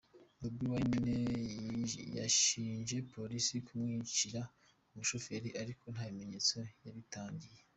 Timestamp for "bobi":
0.39-0.63